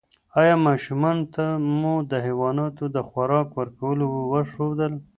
ایا 0.41 0.55
ماشومانو 0.67 1.23
ته 1.35 1.45
مو 1.79 1.93
د 2.11 2.13
حیواناتو 2.25 2.83
د 2.95 2.97
خوراک 3.07 3.47
ورکولو 3.59 4.05
وښودل؟ 4.31 4.93